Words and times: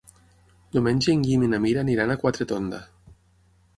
Diumenge 0.75 1.13
en 1.13 1.21
Guim 1.27 1.45
i 1.47 1.49
na 1.51 1.59
Mira 1.67 1.83
aniran 1.85 2.15
a 2.15 2.19
Quatretonda. 2.25 2.81